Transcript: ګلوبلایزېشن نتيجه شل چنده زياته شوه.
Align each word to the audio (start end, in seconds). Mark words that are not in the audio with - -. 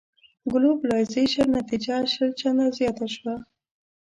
ګلوبلایزېشن 0.53 1.47
نتيجه 1.57 1.95
شل 2.13 2.29
چنده 2.39 2.65
زياته 2.77 3.05
شوه. 3.15 3.35